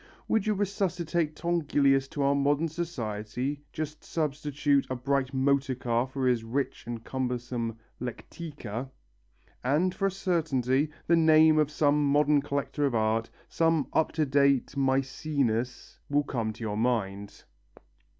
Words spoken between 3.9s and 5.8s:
substitute a bright motor